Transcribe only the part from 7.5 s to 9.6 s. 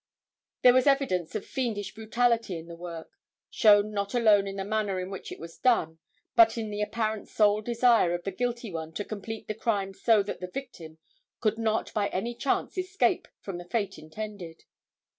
desire of the guilty one to complete the